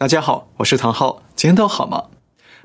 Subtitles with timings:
[0.00, 2.04] 大家好，我是唐浩，今天都好吗？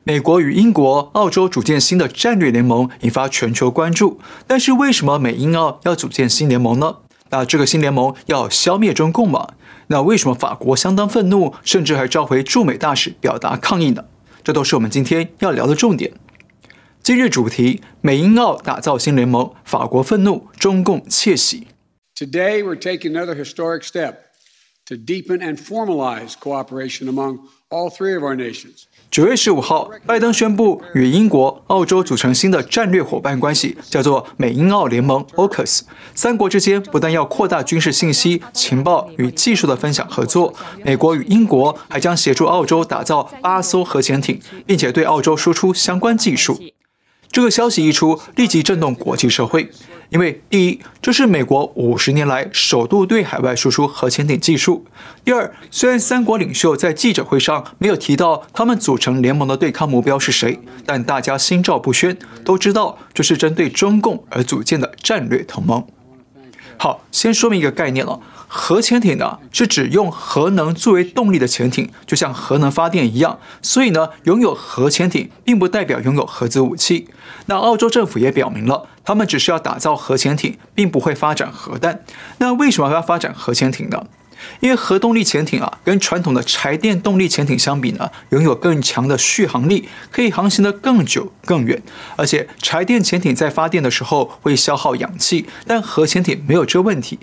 [0.05, 4.21] 美国与英国、澳洲组建新的战略联盟，引发全球关注。
[4.47, 6.99] 但是为什么美英澳要组建新联盟呢？
[7.31, 9.49] 那这个新联盟要消灭中共吗？
[9.87, 14.05] 那为什么法国相当愤怒，甚至还召回驻美大使表达抗议呢？
[14.41, 16.13] 这都是我们今天要聊的重点。
[17.03, 21.67] 今日主题：美英澳打造新联盟，法国愤怒，中共窃喜。
[22.17, 24.13] Today we're taking another historic step.
[24.87, 27.39] To deepen and formalize cooperation among
[27.71, 28.83] all three of our nations.
[29.09, 35.81] 九月十五号，拜登宣布与英国、澳洲组成新的战略伙伴关系，叫做美英澳联盟 （AUKUS）。
[36.13, 40.53] 三国之间不但要扩大军事信息、情报与技术的分享合作，
[40.83, 46.59] 美国与英国还将协助澳洲打造八艘核潜艇，并且对澳洲输出相关技术。
[47.31, 49.71] 这个消息一出，立即震动国际社会。
[50.09, 54.83] 因为第一，这是美国五十年来首度对海外输出核潜艇技术；
[55.23, 65.85] 第二，虽然三国领袖在记者会上没有提到他们组成联盟的对抗目标是谁，但大家心照不宣，都知道这是针对中共而组建的战略同盟。
[66.77, 68.19] 好，先说明一个概念了。
[68.47, 73.39] 核潜艇呢，是指用核能作为动力的潜艇，就像核能发电一样。
[73.61, 77.09] 所以呢，拥有核潜艇并不代表拥有核子武器。
[77.47, 82.03] 那澳洲政府也表明了，他们只是要打造核潜艇，并不会发展核弹。
[82.37, 84.05] 那为什么要发展核潜艇呢？
[84.59, 91.81] 因为核动力潜艇啊，跟传统的柴电动力潜艇相比呢，拥有更强的续航力，可以航行得更久更远。
[92.15, 97.19] 而且柴电潜艇在发电的时候会消耗氧气，但核潜艇没有这问题。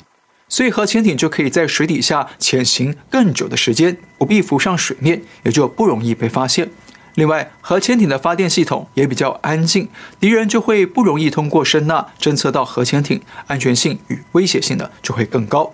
[0.48, 6.70] 所以核潜艇就可以在水底下潜行更久的时间，不必浮上水面，也就不容易被发现。
[7.14, 9.88] 另外，核潜艇的发电系统也比较安静，
[10.20, 15.72] 敌人就会不容易通过声呐侦测到核潜艇，安全性与威胁性呢就会更高。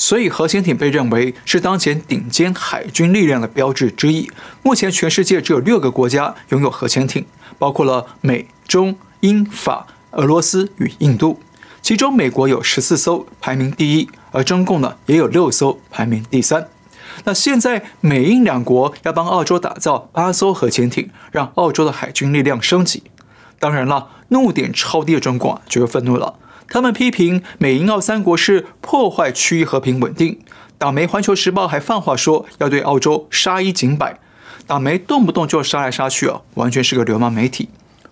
[0.00, 4.30] 所以，核潜艇被认为是当前顶尖海军力量的标志之一。
[4.62, 7.26] 目前，全世界只有六个国家拥有核潜艇，
[7.58, 11.40] 包括了美、中、英、法、俄罗斯与印度。
[11.82, 16.68] 其中，美国有十四艘，排名第一；而中共呢，也有六艘，排名第三。
[17.24, 23.02] 那现在，美英两国要帮澳洲打造八艘核潜艇，让澳洲的海军力量升级。
[23.58, 26.36] 当然了，怒点超低的中共啊，就又愤怒了。
[26.68, 30.38] 他们批评美英澳三国是破坏区域和平稳定。
[30.76, 34.20] 党媒《环球时报》还放话说要对澳洲杀一儆百。
[34.66, 37.70] 党媒动不动就杀来杀去啊，完全是个流氓媒体。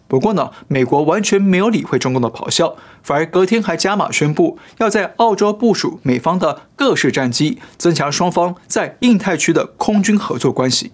[0.09, 10.93] 不过呢，美国完全没有理会中共的咆哮，反而隔天还加码宣布要在澳洲部署美方的各式战机，增强双方在印太区的空军合作关系。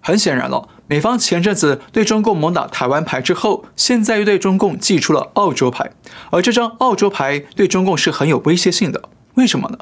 [0.00, 5.90] 很显然了，美方前阵子对中共猛打台湾牌之后，现在又对中共祭出了澳洲牌，
[6.30, 9.08] 而这张澳洲牌对中共是很有威胁性的。
[9.34, 9.78] 为什么呢？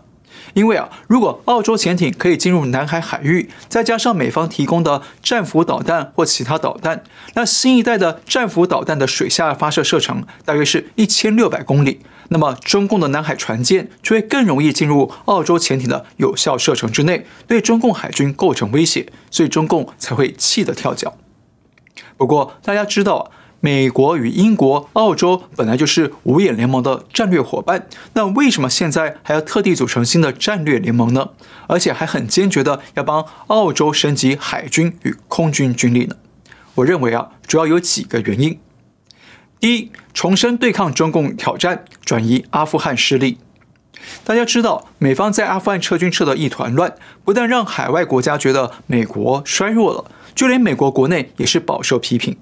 [0.55, 7.03] 因为啊，如果澳洲潜艇可以进入南海海域，再加上美方提供的战斧导弹或其他导弹，
[7.35, 12.01] 那新一代的战斧导弹的水下发射射程大约是一千六百公里，
[12.33, 21.15] 那么中共的南海船舰就会更容易进入澳洲潜艇的有效射程之内，对中共海军构成威胁，所以中共才会气得跳脚。
[22.17, 23.31] 不过大家知道啊。
[23.65, 31.29] 美国与英国、澳洲本来就是五眼联盟的战略伙伴，那为什么现在还要特地组成新的战略联盟呢？
[31.69, 36.17] 而且还很坚决的要帮澳洲升级海军与空军军力呢？
[36.75, 38.59] 我认为啊，主要有几个原因：
[39.61, 43.39] 第一，重申对抗中共挑战，转移阿富汗势力。
[44.25, 52.37] 大家知道，美方在阿富汗撤军撤得一团乱，不但让海外国家觉得美国衰弱了，就连美国国内也是饱受批评。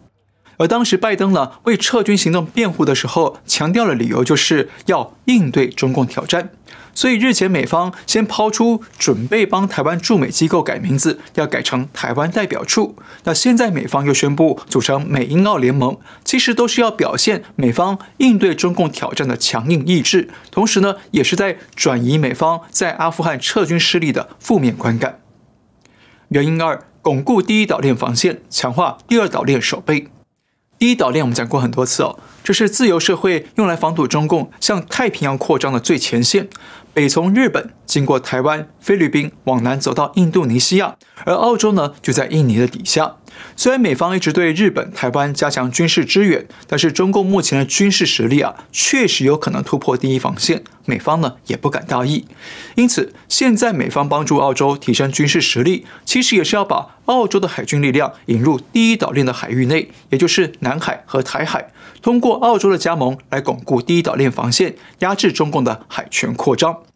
[0.61, 6.51] 而当时拜登呢，为撤军行动辩护的时候，强调的理由就是要应对中共挑战。
[6.93, 12.95] 所以日前美方先抛出准备帮台湾驻美机构改名字，要改成台湾代表处。
[13.25, 25.21] 那现在美方又宣布组成美英澳联盟，其实都是要表现美方应对中共挑战的强硬意志，同时呢，也是在转移美方在阿富汗撤军失利的负面观感。
[26.29, 30.09] 原因二，巩固第一岛链防线，强化第二岛链守备。
[30.81, 36.49] 第一岛链我们讲过很多次哦，这是自由社会用来防堵中共向太平洋扩张的最前线。
[36.95, 40.97] 北从日本经过台湾、菲律宾往南走到印度尼西亚，
[41.27, 43.17] 而澳洲呢就在印尼的底下。
[43.57, 50.63] 虽然美方一直对日本、台湾加强军事支援，但是中共目前的军事实力啊，确实有可能突破第一防线。
[50.87, 52.27] 美方呢也不敢大意，
[52.75, 61.71] 因此现在美方帮助澳洲提升军事实力，其实也是要把澳洲的海军力量引入第一岛链的海域内，也就是南海和台海，
[62.03, 66.90] 通过澳洲的加盟来巩固第一岛链防线，压制中共的海权扩张。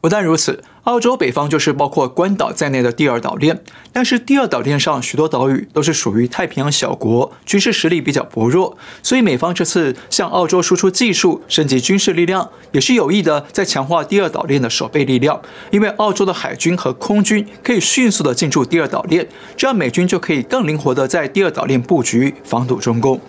[0.00, 15.42] 不但如此，澳洲北方就是包括关岛在内的第二岛链，但是第二岛链上许多岛屿都是属于太平洋小国，军事实力比较薄弱，所以美方这次向澳洲输出技术、升级军事力量，也是有意的在强化第二岛链的守备力量。
[15.72, 23.20] 因为澳洲的海军和空军可以迅速的进驻第二岛链，这样美军就可以更灵活的在第二岛链布局，防堵中共。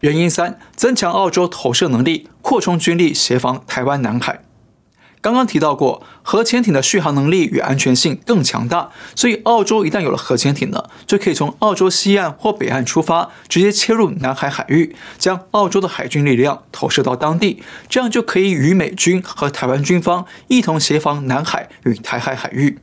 [0.00, 4.40] 原因三：增强澳洲投射能力，扩充军力，协防台湾南海。
[5.24, 22.80] 刚刚提到过，核潜艇的续航能力与安全性更强大，所以澳洲一旦有了核潜艇呢，就可以从澳洲西岸或北岸出发，直接切入南海海域，将澳洲的海军力量投射到当地，这样就可以与美军和台湾军方一同协防南海与台海海域。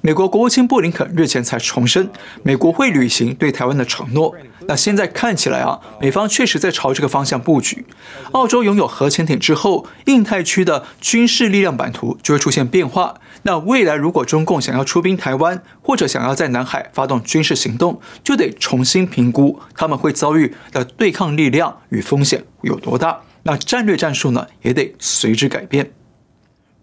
[0.00, 2.10] 美国国务卿布林肯日前才重申，
[2.42, 4.34] 美国会履行对台湾的承诺。
[4.66, 7.84] 那现在看起来啊，美方确实在朝这个方向布局。
[8.32, 13.14] 澳洲拥有核潜艇之后，印太区的军事力量版图就会出现变化。
[13.42, 23.20] 那未来如果中共想要出兵台湾，或者想要在南海发动军事行动，就得重新评估他们会遭遇的对抗力量与风险有多大。
[23.42, 25.90] 那战略战术呢，也得随之改变。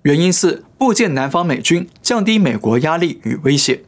[0.02, 3.81] 原因四，部建南方美军，降低美国压力与威胁。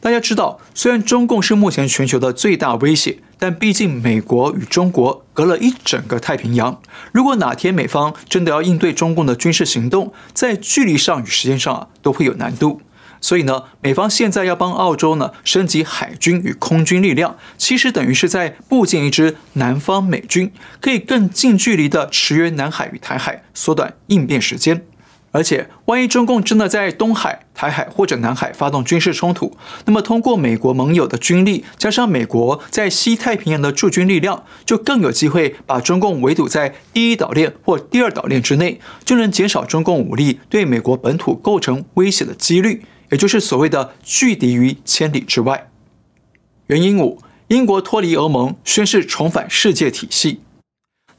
[0.00, 6.80] 大家知道，虽然中共是目前全球的最大威胁，但毕竟美国与中国隔了一整个太平洋。
[7.12, 12.80] 如果哪天美方真的要应对中共的军事行动，在距离上与时间上啊，都会有难度。
[13.20, 20.50] 所以呢，美方现在要帮澳洲呢升级海军与空军力量，其实等于是在部建一支南方美军，
[20.80, 24.86] 可以更近距离的驰援南海与台海，缩短应变时间。
[25.32, 45.70] 而且，万一中共真的在东海、台海或者南海发动军事冲突，那么通过美国盟友的军力，加上美国在西太平洋的驻军力量，就更有机会把中共围堵在第一岛链或第二岛链之内，就能减少中共武力对美国本土构成威胁的几率，也就是所谓的拒敌于千里之外。
[46.66, 50.40] 原因五：英国脱离欧盟，宣誓重返世界体系。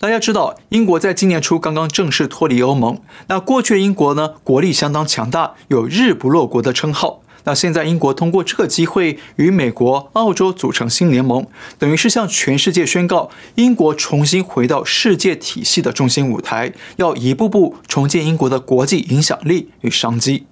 [0.01, 3.00] 大家知道，英国在今年初刚刚正式脱离欧盟。
[3.27, 7.21] 那过去英国呢，国力相当强大，有“日不落国”的称号。
[7.44, 11.45] 那现在英国通过这个机会与美国、澳洲组成新联盟，
[11.77, 20.47] 等于是向全世界宣告，英国重新回到世界体系的中心舞台，要一步步重建英国的国际影响力与商机。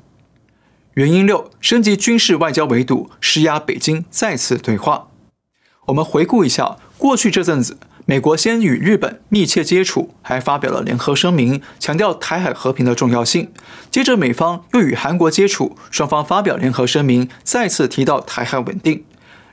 [0.93, 5.07] 原因六：升级军事外交围堵，施压北京再次对话。
[5.87, 7.79] 我们回顾一下过去这阵子。
[8.09, 13.51] 美国先与日本密切接触，还发表了联合声明，强调台海和平的重要性。
[13.91, 19.03] 接着，美方又与韩国接触，双方发表联合声明，再次提到台海稳定。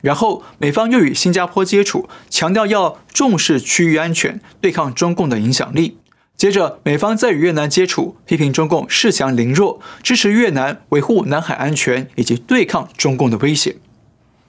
[0.01, 5.99] 然后，美方又与新加坡接触，强调要重视区域安全，对抗中共的影响力。
[6.35, 13.77] 接着，美方再与越南接触，批评中共恃强凌弱，支持越南维护南海安全以及对抗中共的威胁。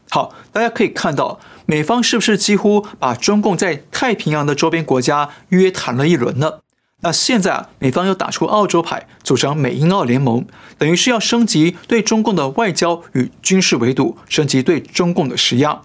[0.10, 1.38] 好，大家可以看到，
[1.70, 6.60] 美方是不是几乎把中共在太平洋的周边国家约谈了一轮呢？
[7.02, 10.46] 那现在啊，美方又打出澳洲牌，组成美英澳联盟，
[10.78, 15.82] 等于是要升级对中共的外交与军事围堵，升级对中共的施压。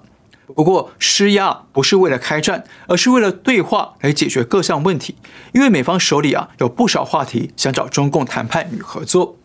[0.55, 5.17] 不过，施压不是为了开战，而是为了对话来解决各项问题。
[5.53, 9.37] 因为美方手里啊有不少话题想找中共谈判与合作。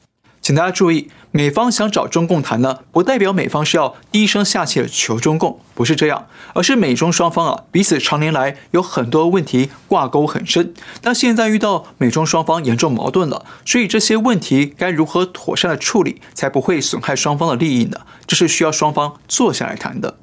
[0.47, 17.99] 请大家注意，美方想找中共谈呢，不代表美方是要低声下气的求中共，不是这样，而是美中双方啊彼此常年来有很多问题挂钩很深，但现在遇到美中双方严重矛盾了，所以这些问题该如何妥善的处理，才不会损害双方的利益呢？
[18.25, 20.15] 这是需要双方坐下来谈的。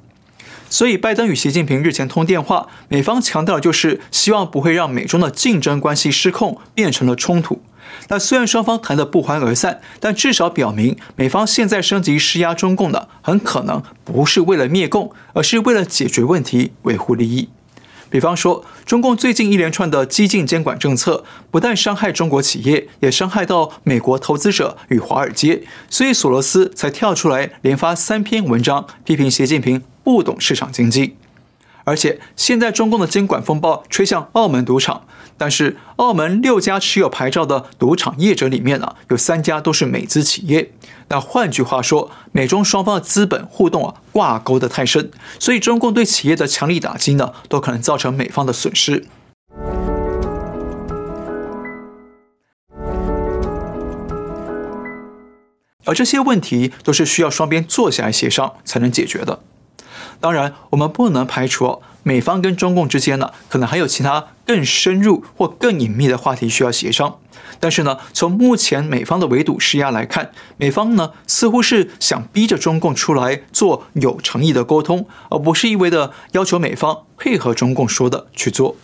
[0.71, 7.61] 所以，拜登与习近平日前通电话，美方强调的就是希望不会让美中的竞争关系失控，变成了冲突。
[8.09, 17.49] 那虽然双方谈得不欢而散，但至少表明美方现在升级施压中共的，很可能不是为了灭共，而是为了解决问题、维护利益。
[18.07, 31.17] 比方说，中共最近一连串的激进监管政策，不但伤害中国企业，也伤害到美国投资者与华尔街，所以索罗斯才跳出来连发三篇文章，批评习近平不懂市场经济。
[31.83, 35.05] 而且现在中共的监管风暴吹向澳门赌场，
[35.37, 40.71] 但是澳门六家持有牌照的赌场业者里面呢，有三家都是美资企业。
[41.09, 49.05] 那换句话说，美中双方的资本互动啊挂钩的太深，所以中共对企业的强力打击呢，都可能造成美方的损失。
[55.87, 59.41] 而这些问题都是需要双边坐下来协商才能解决的。
[60.19, 67.17] 当然，我们不能排除美方跟中共之间呢，可能还有其他更深入或更隐秘的话题需要协商。
[67.59, 78.75] 但是呢，从目前美方的围堵施压来看，美方呢似乎是想逼着中共出来做有诚意的沟通，而不是一味的要求美方配合中共说的去做。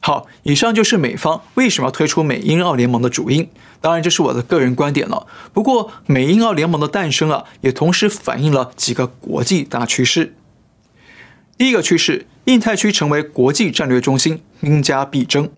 [0.00, 3.48] 好，以上就是美方为什么要推出美英澳联盟的主因。
[3.80, 5.28] 当然，这是我的个人观点了。
[5.52, 10.34] 不过，美英澳联盟的诞生啊，也同时反映了几个国际大趋势。
[11.56, 15.48] 第一个趋势，印太区成为国际战略中心，兵家必争。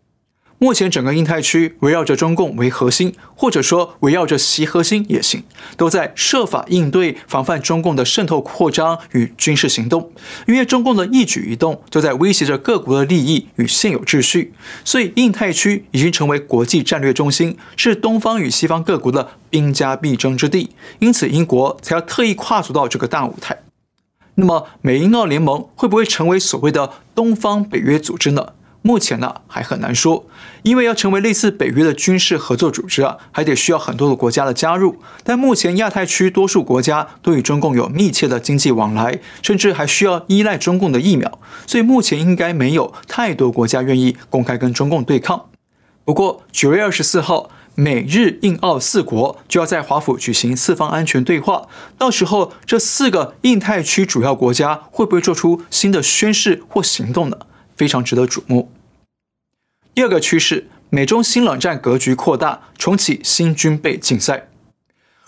[0.59, 5.43] 目前整个印太区围绕着中共为核心，或者说围绕着习核心也行，
[5.77, 10.13] 都在设法应对、防范中共的渗透扩张与军事行动。
[10.47, 20.71] 因为中共的一举一动都在威胁着各国的利益与现有秩序，所以印太区已经成为国际战略中心，是东方与西方各国的兵家必争之地。
[21.01, 23.64] 因此，英国才要特意跨足到这个大舞台。
[24.37, 28.49] 那么，美英澳联盟会不会成为所谓的东方北约组织呢？
[28.83, 30.27] 目前呢还很难说，
[30.63, 34.97] 因为要成为类似北约的军事合作组织啊，还得需要很多的国家的加入。
[35.23, 45.47] 但目前亚太区多数国家都与中共有密切的经济往来，甚至还需要依赖中共的疫苗，所以目前应该没有太多国家愿意公开跟中共对抗。
[46.05, 57.39] 不过九月二十四号，美日印澳四国就要在华府举行四方安全对话，到时候这四个印太区主要国家会不会做出新的宣誓或行动呢？
[57.77, 58.71] 非常值得瞩目。
[59.93, 64.49] 第二个趋势，美中新冷战格局扩大，重启新军备竞赛。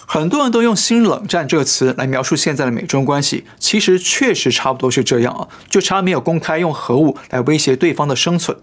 [0.09, 8.57] 很多人都用“新冷战”这个词来描述现在的美中关系，其实确实差不多是这样啊，就差没有公开用核武来威胁对方的生存。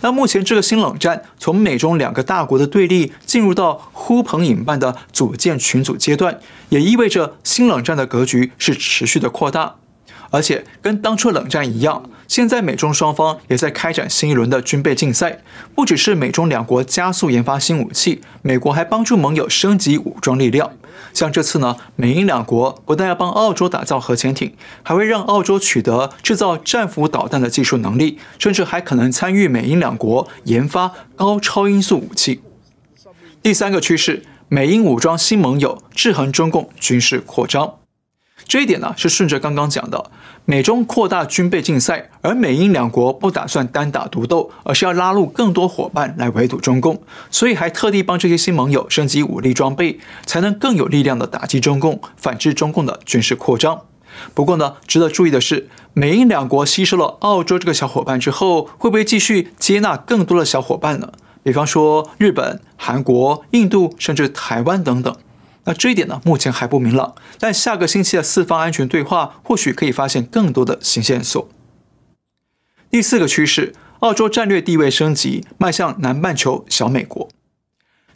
[0.00, 9.76] 那目前这个新冷战从美中两个大国的对立进入到呼朋引伴的组建群组阶段，也意味着新冷战的格局是持续的扩大。
[10.30, 15.40] 而且跟当初冷战一样，现在美中双方也在开展新一轮的军备竞赛。
[15.74, 20.72] 不只是美中两国加速研发新武器，美国还帮助盟友升级武装力量。
[21.12, 32.42] 像这次呢，美英两国不但要帮澳洲打造核潜艇，还会让澳洲取得制造战斧导弹的技术能力，甚至还可能参与美英两国研发高超音速武器。
[33.42, 37.74] 第三个趋势，美英武装新盟友，制衡中共军事扩张。
[38.48, 40.10] 这一点呢，是顺着刚刚讲的，
[40.44, 53.82] 美中扩大军备竞赛，而美英两国不打算单打独斗，而是要拉入更多伙伴来围堵中共，所以还特地帮这些新盟友升级武力装备，才能更有力量的打击中共，反制中共的军事扩张。
[54.32, 61.12] 不过呢，值得注意的是，美英两国吸收了澳洲这个小伙伴之后，会不会继续接纳更多的小伙伴呢？
[61.42, 65.14] 比方说日本、韩国、印度，甚至台湾等等。
[65.66, 67.14] 那这一点呢，目前还不明朗。
[67.38, 71.48] 但下个星期的四方安全对话，或许可以发现更多的新线索。
[72.90, 77.28] 第四个趋势，澳洲战略地位升级，迈向南半球小美国。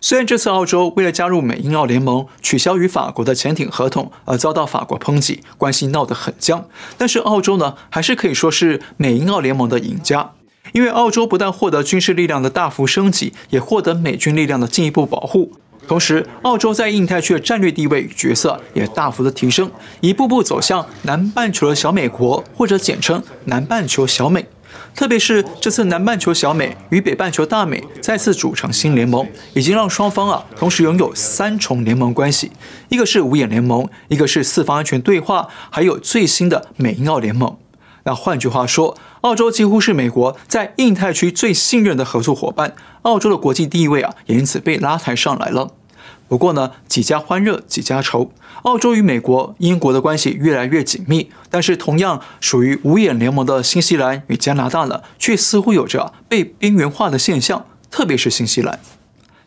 [0.01, 6.67] 虽然这次澳洲为了加入美英澳联盟，取消与法国的潜艇合同，而遭到法国抨击，关系闹得很僵，
[6.97, 10.33] 但是澳洲呢，还是可以说是美英澳联盟的赢家，
[10.73, 15.53] 因为澳洲不但获得军事力量的大幅升级，也获得美军力量的进一步保护。
[15.91, 19.69] 同时，澳洲在印太区的战略地位与角色也大幅的提升，
[20.01, 24.47] 一步步走向南半球的小美国，或者简称南半球小美。
[24.95, 32.53] 特别是这次南半球小美与北半球大美再次组成新联盟，已经让双方啊同时拥有三重联盟关系：
[32.89, 37.57] 一个是五眼联盟，一个是四方安全对话，还有最新的美英澳联盟。
[38.05, 45.73] 那换句话说，澳洲几乎是美国在印太区最信任的合作伙伴，澳洲的国际地位啊也因此被拉抬上来了。
[46.31, 48.31] 不过呢，几家欢乐几家愁。
[48.63, 57.67] 澳洲与美国、英国的关系越来越紧密，但是同样属于五眼联盟的新西兰与加拿大呢，却似乎有着被边缘化的现象。
[57.91, 58.79] 特别是新西兰，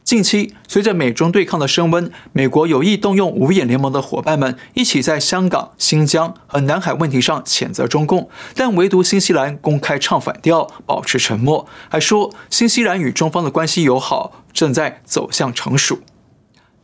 [0.04, 16.00] 近期随着美中对抗的升温，美国有意动用五眼联盟的伙伴们一起在香港、新疆和南海问题上谴责中共，但唯独新西兰公开唱反调，保持沉默，还说新西兰与中方的关系友好，正在走向成熟。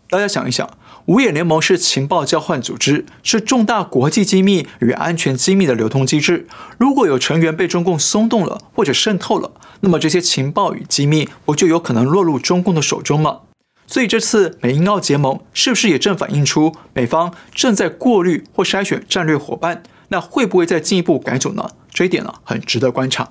[0.10, 0.68] 大家想一想，
[1.06, 6.48] 五眼联盟是情报交换组织，是重大国际机密与安全机密的流通机制。
[6.80, 9.52] 如果有成员被中共松动了或者渗透了，
[9.82, 13.42] 那么这些情报与机密不就有可能落入中共的手中吗？
[13.86, 19.84] 所以这次美英澳结盟是不是也正反映出美方正在过滤或筛选战略伙伴？
[20.08, 21.70] 那会不会再进一步改组呢？
[21.94, 23.30] 这一点呢，很值得观察。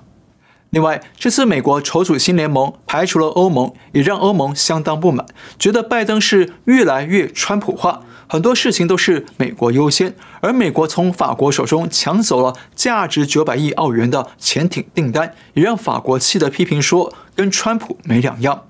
[0.71, 5.25] 另外，这次美国筹组新联盟，排除了欧盟，也让欧盟相当不满，
[5.57, 18.68] 觉得拜登是越来越川普化，很多事情都是美国优先，而美国从法国手中抢走了价值九百亿澳元的潜艇订单，也让法国气得批评说，跟川普没两样。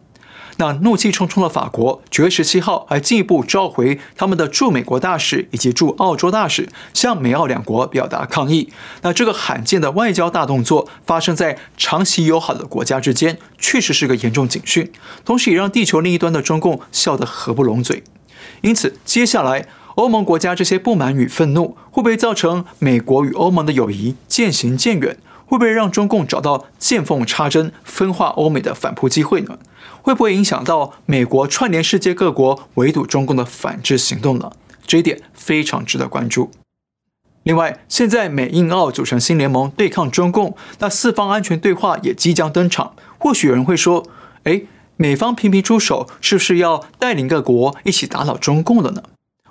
[0.59, 8.69] 那怒气冲冲的法国，九月十七号还进一步召回他们的驻美国大使以及驻澳洲大使，向美澳两国表达抗议。
[9.01, 14.91] 那这个罕见的外交大动作发生在长期友好的国家之间，确实是个严重警讯，
[15.23, 18.03] 同时也让地球另一端的中共笑得合不拢嘴。
[18.59, 25.15] 因此，接下来欧盟国家这些不满与愤怒，会不会造成美国与欧盟的友谊渐行渐远？
[25.45, 29.57] 会不会让中共找到见缝插针、分化欧美的反扑机会呢？
[30.01, 34.51] 会不会影响到美国串联世界各国围堵中共的反制行动呢？
[34.86, 36.51] 这一点非常值得关注。
[37.44, 42.96] 另外，现在美印澳组成新联盟对抗中共，那四方安全对话也即将登场。
[43.18, 44.06] 或许有人会说
[44.44, 44.63] ：“哎，
[44.98, 49.03] 美方频频出手，是不是要带领各国一起打倒中共了呢？”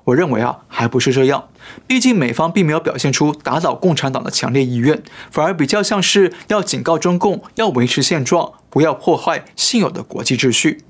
[0.09, 1.49] 我认为啊，还不是这样。
[1.87, 10.83] 毕竟美方并没有表现出打倒共产党的强烈意愿，反而比较像是要警告中共要维持现状，不要破坏现有的国际秩序。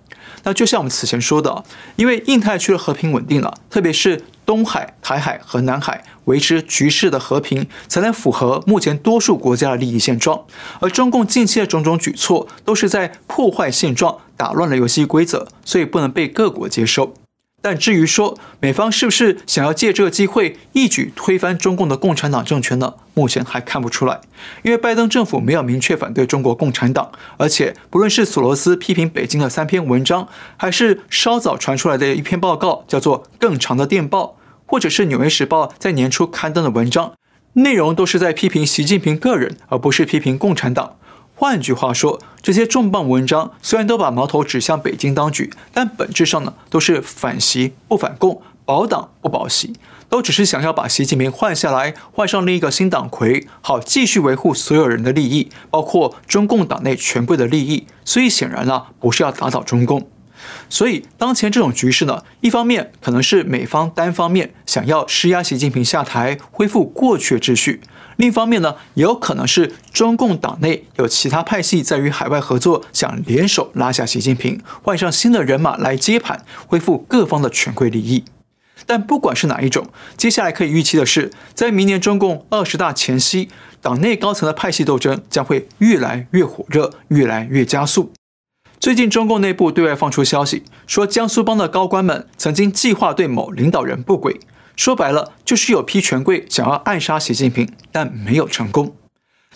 [0.45, 1.65] 那就像我们此前说的，
[1.97, 10.45] 因为印太区的和平稳定了，特别是东海、台海和南海维持局势的和平，才能符合目前多数国家的利益现状。
[10.79, 17.15] 而中共近期的种种举措，都是在破坏现状，打乱了游戏规则，所以不能被各国接受。
[17.61, 22.95] 但至于说美方是不是想要借这个机会一举推翻中共的共产党政权呢？
[23.15, 24.21] 目前还看不出来，
[24.63, 34.25] 因为拜登政府没有明确反对中国共产党，而且不论是索罗斯批评北京的三篇文章，还是稍早传出来的一篇报告，叫做《更长的电报》，
[34.65, 37.15] 或者是《纽约时报》在年初刊登的文章，
[37.55, 40.97] 内容都是在批评习近平个人，而不是批评共产党。
[41.41, 49.75] 换句话说，这些重磅文章虽然都把矛头指向北京当局，但本质上呢，都是反习不反共，保党不保习，
[50.09, 57.87] 都只是想要把习近平换下来，换上另一个新党魁，好继续维护所有人的利益，包括中共党内权贵的利益。
[58.05, 60.09] 所以显然呢，不是要打倒中共。
[60.69, 67.81] 所以当前这种局势呢，一方面可能是美方单方面想要施压习近平下台，恢复过去的秩序。
[68.19, 78.25] 另一方面呢，也有可能是中共党内有其他派系在与海外合作，想联手拉下习近平，换上新的人马来接盘，恢复各方的权贵利益。
[78.87, 83.51] 但不管是哪一种，接下来可以预期的是，在明年中共二十大前夕，
[83.81, 88.13] 党内高层的派系斗争将会越来越火热，越来越加速。
[88.81, 94.41] 最近中共内部对外放出消息，说江苏帮的高官们曾经计划对某领导人不轨。
[94.79, 98.95] 说白了，就是有批权贵想要暗杀习近平，但没有成功。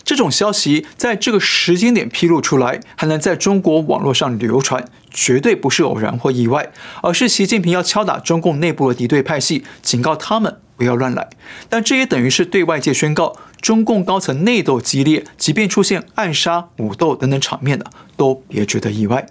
[0.03, 11.29] 这种消息在这个时间点披露出来，还能在中国网络上流传，绝对不是偶然或意外，而是习近平要敲打中共内部的敌对派系，警告他们不要乱来。
[11.69, 17.85] 但这也等于是对外界宣告，中共高层内斗激烈，即便出现暗杀、武斗等等场面的，
[18.17, 19.25] 都别觉得意外。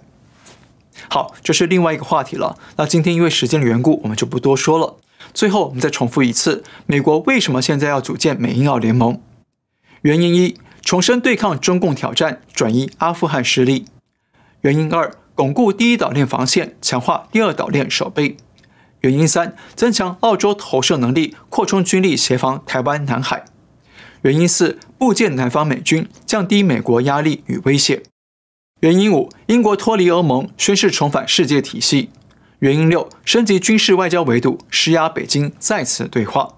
[1.07, 2.57] 好，这是另外一个话题了。
[2.77, 4.95] 那今天因为时间的缘故，我们就不多说了。
[5.33, 9.19] 最后，我们再重复一次，美国为什么现在要组建美英澳联盟？
[10.03, 13.85] 原因一，重申对抗中共挑战，转移阿富汗实力；
[14.61, 18.37] 原因二，巩固第一岛链防线，强化第二岛链守备；
[19.01, 23.45] 原因三，增强澳洲投射能力，扩充军力，协防台湾、南海；
[24.21, 28.03] 原因四，部件南方美军，降低美国压力与威胁；
[28.81, 32.09] 原因五，英国脱离欧盟，宣誓重返世界体系。
[32.63, 36.53] 原因六，升级军事外交维度，施压北京再次对话。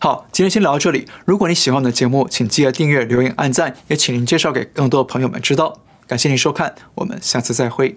[0.00, 1.06] 好，今天先聊到这里。
[1.24, 5.78] 如果你喜欢我的节目，请记得订阅、留言、按赞，也请您介绍给更多的朋友们知道。
[6.08, 7.94] 感谢您收看，我们下次再会。